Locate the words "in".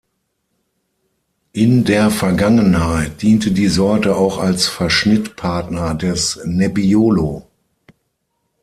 1.53-1.83